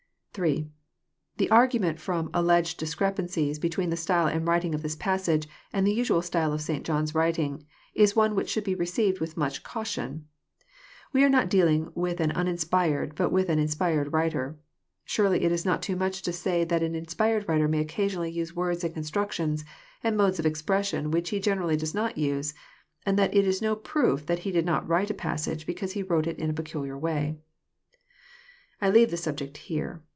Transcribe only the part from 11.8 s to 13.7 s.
with an uninspired but with an